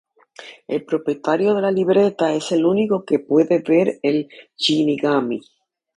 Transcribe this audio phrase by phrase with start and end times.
[0.67, 4.27] El propietario de la libreta es el único que puede ver al
[4.57, 5.41] shinigami.